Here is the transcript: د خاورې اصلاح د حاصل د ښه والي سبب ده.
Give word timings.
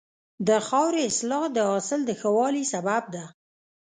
د 0.47 0.49
خاورې 0.67 1.01
اصلاح 1.09 1.43
د 1.53 1.57
حاصل 1.69 1.99
د 2.05 2.11
ښه 2.21 2.29
والي 2.37 2.63
سبب 2.73 3.03
ده. 3.15 3.23